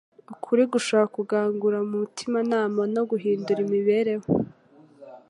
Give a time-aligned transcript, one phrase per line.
[0.33, 4.27] Ukuri gushobora gukangura umutimanama no guhindura imibereho